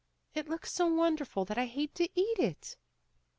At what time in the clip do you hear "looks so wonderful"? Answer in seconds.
0.49-1.45